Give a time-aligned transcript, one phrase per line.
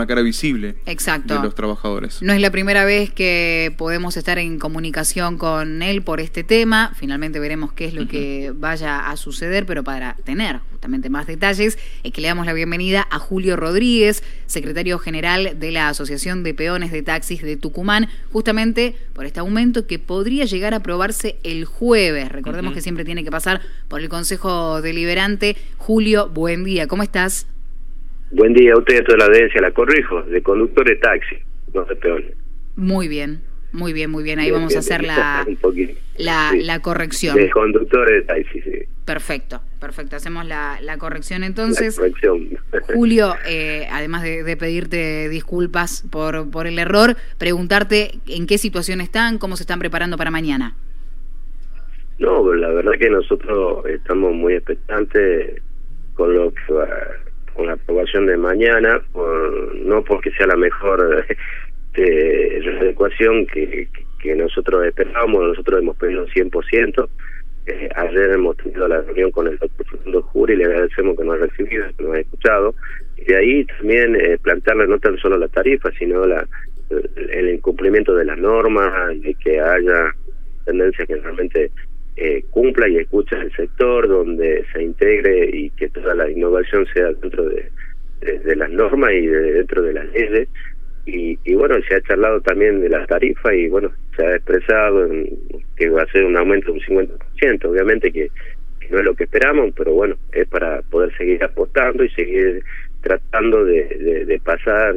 [0.00, 1.34] la cara visible Exacto.
[1.34, 2.22] de los trabajadores.
[2.22, 6.92] No es la primera vez que podemos estar en comunicación con él por este tema.
[6.96, 11.78] Finalmente veremos qué es lo que vaya a suceder, pero para tener justamente más detalles,
[12.02, 16.54] es que le damos la bienvenida a Julio Rodríguez, secretario general de la Asociación de
[16.54, 21.66] Peones de Taxis de Tucumán, justamente por este aumento que podría llegar a aprobarse el
[21.66, 22.30] jueves.
[22.30, 25.56] Recordemos que siempre tiene que pasar por el Consejo Deliberante.
[25.76, 27.46] Julio, buen día, ¿cómo estás?
[28.32, 31.36] Buen día a usted y a toda la audiencia, la corrijo, de conductor de taxi,
[31.74, 32.32] no de peones.
[32.76, 33.42] Muy bien,
[33.72, 34.38] muy bien, muy bien.
[34.38, 35.44] Ahí vamos a hacer la,
[36.16, 36.62] la, Sí.
[36.62, 37.36] la corrección.
[37.36, 38.70] De conductor de taxi, sí.
[39.04, 40.14] Perfecto, perfecto.
[40.14, 41.96] Hacemos la, la corrección La entonces.
[41.96, 42.50] corrección.
[42.94, 49.00] Julio, eh, además de, de pedirte disculpas por, por el error, preguntarte en qué situación
[49.00, 50.76] están, cómo se están preparando para mañana.
[52.20, 55.62] No, la verdad que nosotros estamos muy expectantes
[56.14, 56.86] con lo que va,
[57.54, 59.02] con la aprobación de mañana,
[59.84, 61.24] no porque sea la mejor
[61.94, 63.88] eh, adecuación que,
[64.36, 67.08] nosotros esperábamos, nosotros hemos pedido un 100%.
[67.66, 71.24] Eh, ayer hemos tenido la reunión con el doctor Fernando Juri y le agradecemos que
[71.24, 72.74] nos ha recibido, que nos ha escuchado.
[73.16, 76.46] Y de ahí también eh, plantearle no tan solo la tarifa, sino la,
[77.16, 80.14] el, incumplimiento de las normas, de que haya
[80.64, 81.70] tendencia que realmente
[82.22, 87.12] eh, cumpla y escuche el sector, donde se integre y que toda la innovación sea
[87.14, 87.70] dentro de,
[88.56, 90.48] las normas y de, dentro de las leyes.
[91.06, 95.06] Y, y bueno, se ha charlado también de la tarifa y bueno, se ha expresado
[95.06, 95.30] en
[95.78, 98.30] que va a ser un aumento de un 50%, obviamente que,
[98.90, 102.62] no es lo que esperamos, pero bueno, es para poder seguir apostando y seguir
[103.00, 104.96] tratando de pasar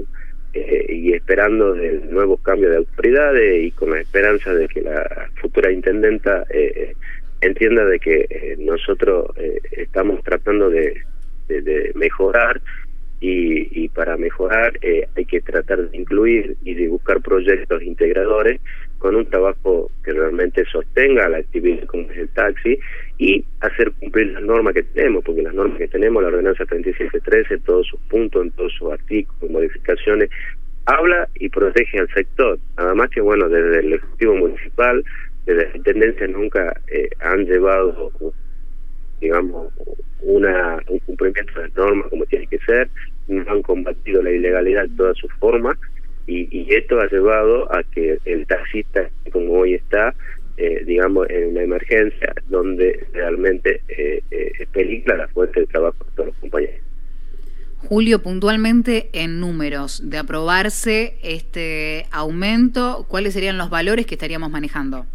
[0.54, 5.30] eh, y esperando del nuevo cambio de autoridades y con la esperanza de que la
[5.42, 6.94] futura intendenta eh,
[7.42, 11.02] entienda de que eh, nosotros eh, estamos tratando de,
[11.48, 12.62] de, de mejorar
[13.24, 18.60] y, y para mejorar eh, hay que tratar de incluir y de buscar proyectos integradores
[19.00, 22.78] con un trabajo que realmente sostenga la actividad como es el taxi
[23.18, 27.60] y hacer cumplir las normas que tenemos, porque las normas que tenemos, la ordenanza 3713,
[27.60, 30.30] todos sus puntos, en todos sus artículos, modificaciones,
[30.86, 32.60] habla y protege al sector.
[32.78, 35.02] Nada más que, bueno, desde el Ejecutivo Municipal,
[35.46, 38.12] desde la Intendencia nunca eh, han llevado,
[39.22, 39.72] digamos,
[40.24, 42.90] una un cumplimiento de las normas como tiene que ser,
[43.28, 45.78] no han combatido la ilegalidad en todas sus formas
[46.28, 50.14] y, y esto ha llevado a que el taxista, como hoy está,
[50.58, 56.12] eh, digamos, en una emergencia donde realmente eh, eh, peligra la fuente de trabajo de
[56.16, 56.76] todos los compañeros.
[57.78, 65.06] Julio, puntualmente en números de aprobarse este aumento, ¿cuáles serían los valores que estaríamos manejando?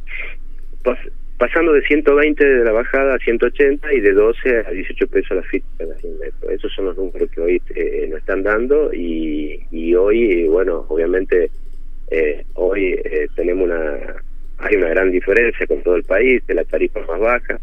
[0.83, 0.99] Pas,
[1.39, 5.43] pasando de 120 de la bajada a 180 y de 12 a 18 pesos la
[5.45, 6.53] fita de la 100 metros.
[6.53, 11.51] Esos son los números que hoy eh, nos están dando y, y hoy, bueno, obviamente
[12.11, 14.23] eh, hoy eh, tenemos una
[14.59, 17.61] hay una gran diferencia con todo el país de la tarifa más baja.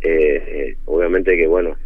[0.00, 1.76] Eh, obviamente que, bueno,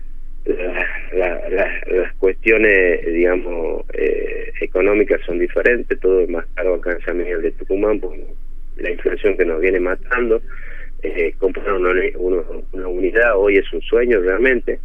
[0.45, 6.93] la, la, la, las cuestiones, digamos, eh, económicas son diferentes, todo es más caro acá
[6.93, 8.17] en San de Tucumán, por
[8.77, 10.41] la inflación que nos viene matando.
[11.03, 12.43] Eh, comprar una, una,
[12.73, 14.81] una, unidad hoy es un sueño realmente.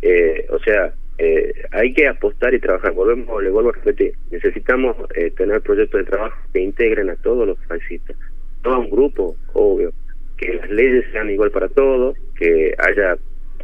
[0.00, 2.92] Eh, o sea, eh, hay que apostar y trabajar.
[2.92, 7.46] Volvemos, le vuelvo a repetir, necesitamos eh, tener proyectos de trabajo que integren a todos
[7.46, 8.16] los taxistas,
[8.64, 9.92] no a un grupo, obvio,
[10.36, 13.16] que las leyes sean igual para todos, que haya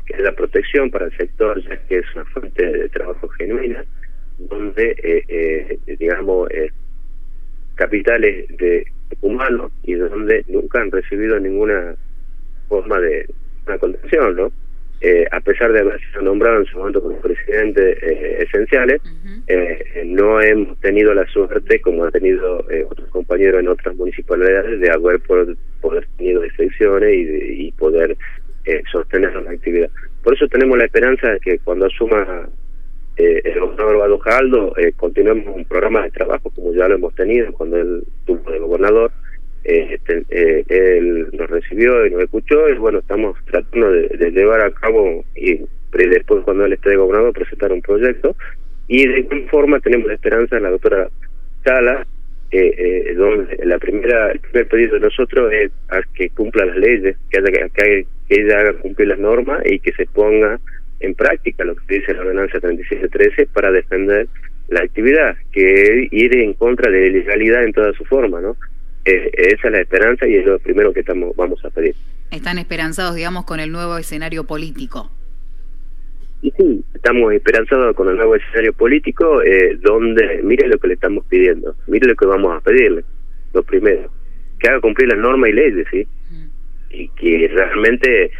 [0.06, 3.84] que haya protección para el sector, ya que es una fuente de trabajo genuina,
[4.38, 6.48] donde, eh, digamos,
[7.76, 8.84] capitales de
[9.20, 11.94] humanos y donde nunca han recibido ninguna
[12.68, 13.26] forma de
[13.66, 14.52] una contención, ¿no?
[15.00, 19.08] Eh, a pesar de haber sido nombrado en su momento como presidente eh, esenciales, uh
[19.08, 19.42] -huh.
[19.48, 24.78] eh, no hemos tenido la suerte, como han tenido eh, otros compañeros en otras municipalidades,
[24.78, 28.16] de haber poder, poder tenido excepciones y, y poder
[28.64, 29.90] eh, sostener la actividad.
[30.22, 32.48] Por eso tenemos la esperanza de que cuando asuma
[33.16, 37.52] eh, el gobernador Badojaldo, eh, continuemos un programa de trabajo como ya lo hemos tenido
[37.52, 39.10] cuando él tuvo de gobernador,
[39.64, 41.28] eh, este, eh, él
[41.82, 45.60] y nos escuchó y bueno, estamos tratando de, de llevar a cabo y
[45.92, 48.34] después cuando él esté de gobernador presentar un proyecto.
[48.88, 51.08] Y de alguna forma tenemos la esperanza de la doctora
[51.64, 52.06] Sala
[52.50, 56.76] eh, eh, donde la primera el primer pedido de nosotros es a que cumpla las
[56.76, 60.60] leyes que, haya, que ella haga cumplir las normas y que se ponga
[61.00, 64.28] en práctica lo que dice la ordenanza 3713 para defender
[64.68, 68.56] la actividad que ir en contra de la ilegalidad en toda su forma no
[69.04, 71.94] eh, esa es la esperanza y es lo primero que estamos vamos a pedir.
[72.30, 75.10] Están esperanzados, digamos, con el nuevo escenario político.
[76.40, 80.94] y sí, estamos esperanzados con el nuevo escenario político, eh, donde, mire lo que le
[80.94, 83.04] estamos pidiendo, mire lo que vamos a pedirle,
[83.52, 84.10] lo primero,
[84.58, 86.06] que haga cumplir las normas y leyes, ¿sí?
[86.30, 86.46] Mm.
[86.90, 88.30] Y que realmente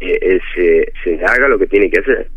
[0.00, 2.28] eh, se, se haga lo que tiene que hacer,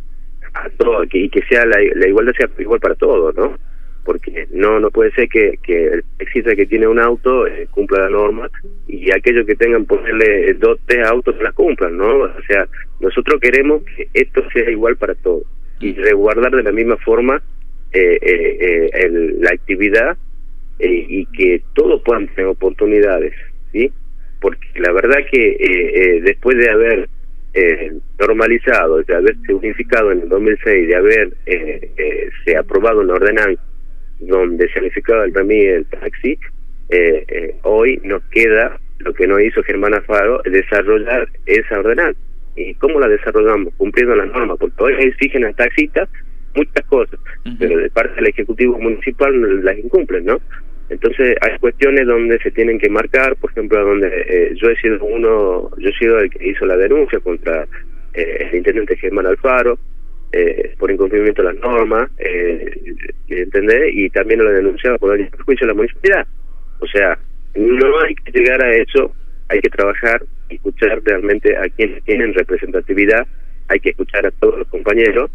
[0.53, 3.57] a todo, y que sea la, la igualdad sea igual para todos, ¿no?
[4.03, 8.03] Porque no no puede ser que, que el taxista que tiene un auto eh, cumpla
[8.03, 8.49] la norma
[8.87, 12.67] y aquellos que tengan ponerle dos tres autos las cumplan no o sea
[12.99, 15.43] nosotros queremos que esto sea igual para todos
[15.79, 17.41] y resguardar de la misma forma
[17.93, 19.09] eh, eh, eh
[19.39, 20.17] la actividad
[20.79, 23.33] y que todos puedan tener oportunidades
[23.71, 23.91] sí
[24.39, 27.09] porque la verdad que después de haber
[28.17, 31.33] normalizado de haberse unificado en el 2006 de haber
[32.43, 33.61] se aprobado una ordenanza
[34.21, 36.37] donde se unificaba el mí el taxi,
[36.89, 42.19] eh, eh, hoy nos queda lo que no hizo Germán Afaro, desarrollar esa ordenanza.
[42.55, 43.73] ¿Y cómo la desarrollamos?
[43.77, 46.09] Cumpliendo las normas, porque hoy exigen a taxistas
[46.53, 47.19] muchas cosas,
[47.57, 50.41] pero de parte del Ejecutivo Municipal las incumplen, ¿no?
[50.89, 55.01] Entonces hay cuestiones donde se tienen que marcar, por ejemplo, donde eh, yo he sido
[55.05, 57.65] uno, yo he sido el que hizo la denuncia contra
[58.13, 59.79] el intendente Germán Alfaro,
[60.33, 62.95] eh, por incumplimiento de las normas, eh,
[63.27, 63.93] ¿entendés?
[63.93, 66.27] Y también lo denunciaba por el perjuicio de la municipalidad.
[66.79, 67.17] O sea,
[67.55, 69.13] no hay que llegar a eso,
[69.49, 73.27] hay que trabajar, escuchar realmente a quienes tienen representatividad,
[73.67, 75.31] hay que escuchar a todos los compañeros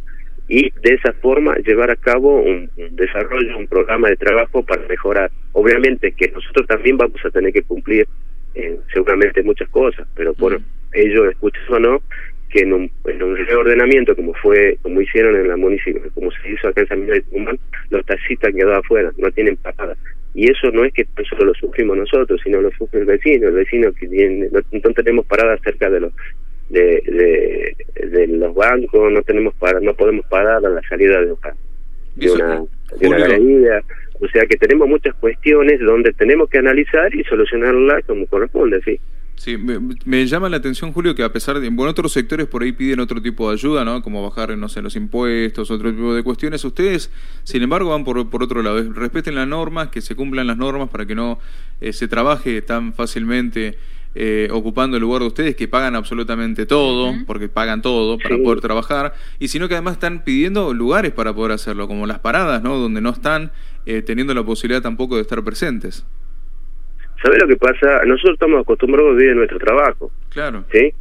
[0.49, 5.31] y de esa forma llevar a cabo un, desarrollo, un programa de trabajo para mejorar.
[5.53, 8.07] Obviamente que nosotros también vamos a tener que cumplir
[8.55, 10.61] eh, seguramente muchas cosas, pero por
[10.93, 12.03] ello, escuches o no,
[12.57, 16.51] que en un, en un reordenamiento como fue como hicieron en la municipio como se
[16.51, 17.59] hizo acá en San Miguel de Tucumán
[17.91, 19.97] los taxistas han quedado afuera no tienen parada.
[20.35, 23.55] Y eso no es que solo lo sufrimos nosotros sino lo sufre el vecino el
[23.55, 26.13] vecino que tiene, no, tenemos parada cerca de los
[26.71, 31.35] de, de, los bancos no tenemos para no podemos parar a la salida de,
[32.17, 32.65] de una
[32.99, 33.83] de una galería.
[34.19, 38.99] O sea que tenemos muchas cuestiones donde tenemos que analizar y solucionarlas como corresponde sí
[39.37, 42.73] Sí, me, llama la atención, Julio, que a pesar de, bueno, otros sectores por ahí
[42.73, 44.03] piden otro tipo de ayuda, ¿no?
[44.03, 46.65] Como bajar, no sé, los impuestos, otro tipo de cuestiones.
[46.65, 47.11] Ustedes,
[47.45, 48.83] sin embargo, van por, por otro lado.
[48.93, 51.39] Respeten las normas, que se cumplan las normas para que no
[51.81, 53.79] eh, se trabaje tan fácilmente
[54.19, 58.63] eh, ocupando el lugar de ustedes, que pagan absolutamente todo, porque pagan todo para poder
[58.63, 62.79] trabajar, y sino que además están pidiendo lugares para poder hacerlo, como las paradas, ¿no?
[62.79, 63.53] Donde no están
[63.85, 66.07] eh, teniendo la posibilidad tampoco de estar presentes.
[67.23, 68.05] ¿Sabes lo que pasa?
[68.05, 70.11] Nosotros estamos acostumbrados a vivir en nuestro trabajo.
[70.31, 70.65] Claro.
[70.73, 70.93] ¿Sí?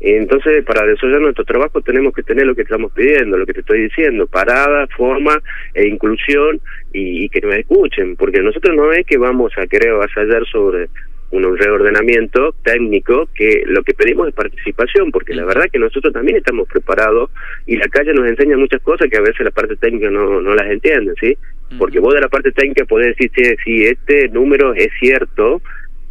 [0.00, 3.60] entonces, para desarrollar nuestro trabajo tenemos que tener lo que estamos pidiendo, lo que te
[3.60, 5.40] estoy diciendo, parada, forma
[5.72, 6.60] e inclusión
[6.92, 10.88] y, que nos escuchen, porque nosotros no es que vamos a querer avasallar sobre
[11.30, 16.36] un reordenamiento técnico que lo que pedimos es participación, porque la verdad que nosotros también
[16.36, 17.30] estamos preparados
[17.66, 20.54] y la calle nos enseña muchas cosas que a veces la parte técnica no, no
[20.54, 21.36] las entiende, ¿sí?
[21.78, 25.60] Porque vos de la parte técnica podés decir, si este número es cierto,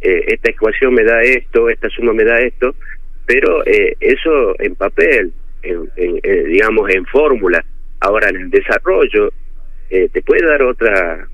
[0.00, 2.74] eh, esta ecuación me da esto, esta suma me da esto,
[3.26, 5.32] pero eh, eso en papel,
[5.62, 7.64] en, eh, digamos en fórmula,
[8.00, 9.32] ahora en el desarrollo,
[9.88, 11.28] te puede dar otra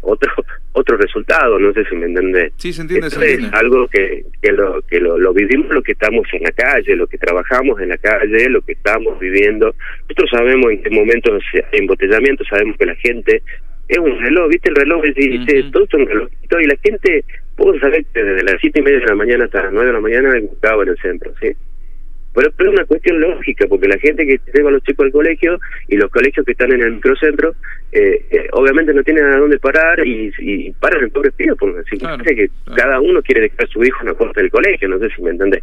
[0.00, 0.30] otro
[0.72, 2.52] otro resultado, no sé si me entendés.
[2.56, 6.26] Sí, se entiende, Es algo que, que, lo, que lo, lo, vivimos lo que estamos
[6.32, 9.74] en la calle, lo que trabajamos en la calle, lo que estamos viviendo.
[10.02, 13.42] Nosotros sabemos en qué momentos hay embotellamiento, sabemos que la gente
[13.88, 14.70] es un reloj, ¿viste?
[14.70, 16.28] El reloj dice, todo es un reloj.
[16.60, 17.24] Y la gente,
[17.56, 19.92] puedo saber que desde las siete y media de la mañana hasta las nueve de
[19.92, 21.52] la mañana buscaba en el centro, ¿sí?
[22.34, 25.58] Pero, es una cuestión lógica, porque la gente que lleva a los chicos al colegio
[25.88, 27.54] y los colegios que están en el microcentro,
[27.92, 31.80] eh, eh obviamente no tienen a dónde parar y, y paran en pobres pies, porque
[31.80, 34.98] así que cada uno quiere dejar a su hijo en la puerta del colegio, no
[34.98, 35.62] sé si me entendés.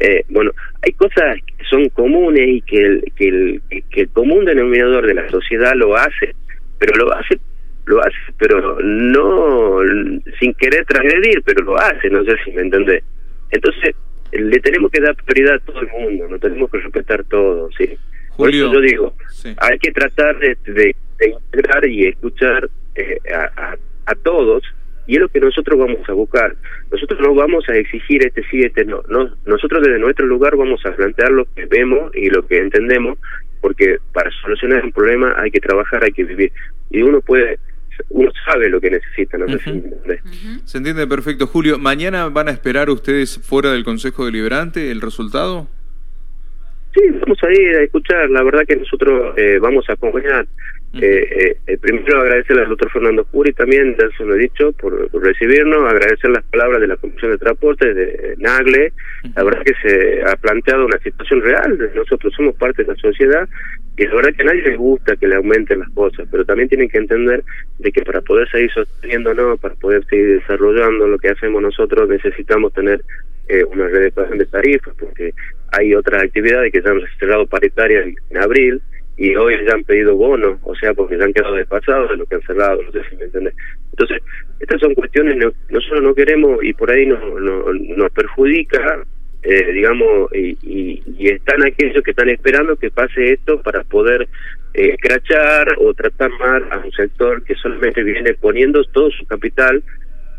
[0.00, 4.44] Eh, bueno, hay cosas que son comunes y que el, que, el, que el común
[4.46, 6.34] denominador de la sociedad lo hace,
[6.78, 7.38] pero lo hace
[7.86, 9.80] lo hace, pero no
[10.38, 13.04] sin querer transgredir, pero lo hace, no sé si me entendés.
[13.50, 13.94] Entonces,
[14.32, 17.96] le tenemos que dar prioridad a todo el mundo, no tenemos que respetar todo, ¿sí?
[18.36, 19.14] Por eso yo digo,
[19.58, 23.76] hay que tratar de, de, integrar y escuchar eh, a,
[24.06, 24.64] a, todos
[25.06, 26.56] y es lo que nosotros vamos a buscar.
[26.90, 29.02] Nosotros no vamos a exigir este sí, este no.
[29.08, 29.36] no.
[29.46, 33.18] Nosotros desde nuestro lugar vamos a plantear lo que vemos y lo que entendemos,
[33.64, 36.52] porque para solucionar un problema hay que trabajar, hay que vivir.
[36.90, 37.58] Y uno puede
[38.10, 39.46] uno sabe lo que necesita, no
[40.66, 41.46] Se entiende perfecto.
[41.46, 45.66] Julio, ¿mañana van a esperar ustedes fuera del Consejo Deliberante el resultado?
[46.94, 48.28] Sí, vamos a ir a escuchar.
[48.28, 50.46] La verdad que nosotros eh, vamos a acompañar
[51.00, 55.10] Eh, eh, primero agradecerle al doctor Fernando Curi también, ya se lo he dicho, por,
[55.22, 58.92] recibirnos, agradecer las palabras de la Comisión de Transporte, de Nagle,
[59.34, 63.48] la verdad que se ha planteado una situación real, nosotros somos parte de la sociedad
[63.96, 66.68] y la verdad que a nadie le gusta que le aumenten las cosas, pero también
[66.68, 67.42] tienen que entender
[67.78, 72.72] de que para poder seguir sosteniéndonos, para poder seguir desarrollando lo que hacemos nosotros, necesitamos
[72.72, 73.02] tener
[73.48, 75.32] eh, una redecuación de tarifas, porque
[75.72, 78.80] hay otras actividades que ya han cerrado paritarias en abril,
[79.16, 82.26] y hoy ya han pedido bonos, o sea, porque ya han quedado despasados de lo
[82.26, 83.54] que han cerrado, no sé si me entiendes.
[83.90, 84.22] Entonces,
[84.58, 89.04] estas son cuestiones que nosotros no queremos y por ahí nos, nos, perjudica,
[89.42, 94.26] eh, digamos, y, y, están aquellos que están esperando que pase esto para poder
[94.72, 99.82] eh, crachar o tratar mal a un sector que solamente viene poniendo todo su capital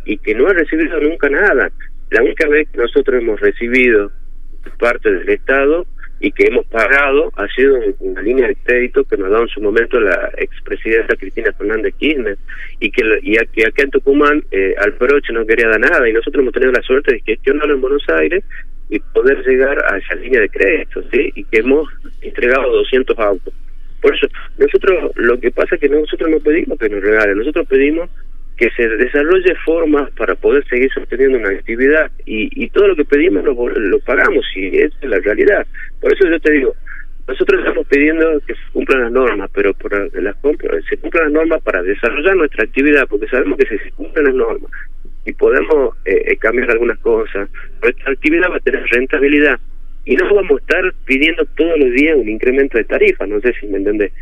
[0.06, 1.72] y que no ha recibido nunca nada.
[2.12, 4.12] La única vez que nosotros hemos recibido
[4.80, 5.86] parte del Estado
[6.20, 9.62] y que hemos pagado ha sido una línea de crédito que nos dado en su
[9.62, 12.38] momento la expresidenta Cristina Fernández Kirchner
[12.80, 16.42] y que y que acá en Tucumán eh, Alperoche no quería dar nada y nosotros
[16.42, 18.44] hemos tenido la suerte de gestionarlo en Buenos Aires
[18.90, 21.32] y poder llegar a esa línea de crédito ¿sí?
[21.36, 21.90] y que hemos
[22.22, 23.54] entregado 200 autos
[24.02, 27.68] por eso nosotros lo que pasa es que nosotros no pedimos que nos regalen nosotros
[27.68, 28.10] pedimos
[28.58, 33.06] que se desarrolle formas para poder seguir sosteniendo una actividad y, y todo lo que
[33.06, 35.68] pedimos lo, lo pagamos y es la realidad.
[36.00, 36.74] Por eso yo te digo,
[37.28, 40.36] nosotros estamos pidiendo que se cumplan las normas, pero por las
[40.90, 44.36] se cumplan las normas para desarrollar nuestra actividad, porque sabemos que si se cumplen las
[44.36, 44.72] normas
[45.26, 47.50] y podemos eh, eh, cambiar algunas cosas,
[47.82, 49.60] nuestra actividad va a tener rentabilidad
[50.06, 53.54] y no vamos a estar pidiendo todos los días un incremento de tarifa, no sé
[53.60, 54.14] si me entendés.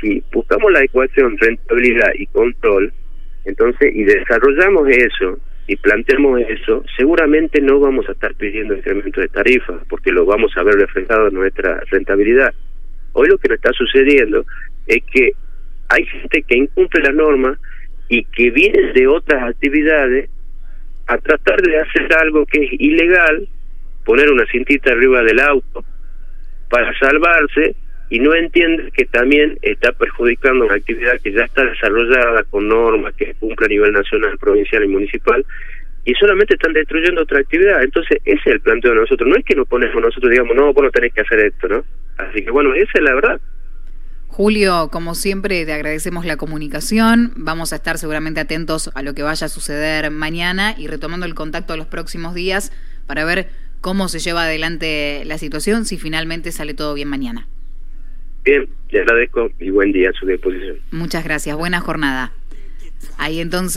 [0.00, 2.92] Si buscamos la ecuación rentabilidad y control,
[3.46, 5.38] entonces, y desarrollamos eso
[5.68, 10.52] y planteamos eso, seguramente no vamos a estar pidiendo incremento de tarifas, porque lo vamos
[10.56, 12.52] a ver reflejado en nuestra rentabilidad.
[13.12, 14.44] Hoy lo que nos está sucediendo
[14.86, 15.32] es que
[15.88, 17.58] hay gente que incumple la norma
[18.08, 20.28] y que viene de otras actividades
[21.06, 23.48] a tratar de hacer algo que es ilegal,
[24.04, 25.84] poner una cintita arriba del auto
[26.68, 27.76] para salvarse
[28.08, 33.14] y no entiende que también está perjudicando una actividad que ya está desarrollada con normas
[33.14, 35.44] que cumple a nivel nacional, provincial y municipal
[36.04, 37.82] y solamente están destruyendo otra actividad.
[37.82, 39.28] Entonces, ese es el planteo de nosotros.
[39.28, 41.84] No es que nos ponemos nosotros, digamos, no, vos no tenés que hacer esto, ¿no?
[42.16, 43.40] Así que bueno, esa es la verdad.
[44.28, 47.32] Julio, como siempre, te agradecemos la comunicación.
[47.36, 51.34] Vamos a estar seguramente atentos a lo que vaya a suceder mañana y retomando el
[51.34, 52.70] contacto los próximos días
[53.08, 53.48] para ver
[53.80, 57.48] cómo se lleva adelante la situación, si finalmente sale todo bien mañana.
[58.46, 60.78] Bien, le agradezco y buen día a su disposición.
[60.92, 62.32] Muchas gracias, buena jornada.
[63.18, 63.74] Ahí entonces.